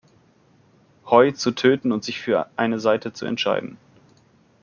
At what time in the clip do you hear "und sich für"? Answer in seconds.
1.91-2.49